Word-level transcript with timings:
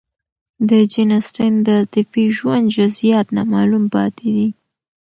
د 0.69 0.71
جین 0.91 1.09
اسټن 1.19 1.53
د 1.65 1.67
عاطفي 1.79 2.25
ژوند 2.37 2.65
جزئیات 2.77 3.27
نامعلوم 3.37 3.85
پاتې 3.95 4.27
دي. 4.35 4.49